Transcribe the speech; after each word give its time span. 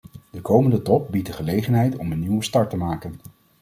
De 0.29 0.41
komende 0.41 0.81
top 0.81 1.11
biedt 1.11 1.27
de 1.27 1.33
gelegenheid 1.33 1.95
om 1.97 2.11
een 2.11 2.19
nieuwe 2.19 2.43
start 2.43 2.69
te 2.69 2.77
maken. 2.77 3.19